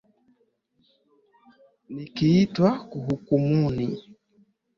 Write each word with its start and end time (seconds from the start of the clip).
Nikiitwa 1.93 2.69
hukumuni. 3.07 3.87